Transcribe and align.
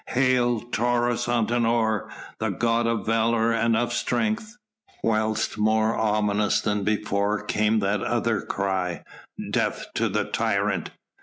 "Hail 0.07 0.61
Taurus 0.61 1.27
Antinor! 1.27 2.09
the 2.39 2.49
god 2.49 2.87
of 2.87 3.05
valour 3.05 3.51
and 3.51 3.77
of 3.77 3.93
strength!" 3.93 4.57
Whilst 5.03 5.59
more 5.59 5.95
ominous 5.95 6.59
than 6.59 6.83
before 6.83 7.43
came 7.43 7.77
that 7.81 8.01
other 8.01 8.41
cry: 8.41 9.03
"Death 9.51 9.85
to 9.93 10.09
the 10.09 10.23
tyrant! 10.25 10.89